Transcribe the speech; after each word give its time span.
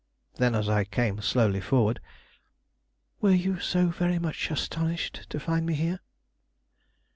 Then, 0.37 0.55
as 0.55 0.67
I 0.67 0.83
came 0.83 1.21
slowly 1.21 1.61
forward: 1.61 1.99
"Were 3.21 3.29
you 3.35 3.59
so 3.59 3.89
very 3.89 4.17
much 4.17 4.49
astonished 4.49 5.27
to 5.29 5.39
find 5.39 5.63
me 5.63 5.75
here?" 5.75 5.99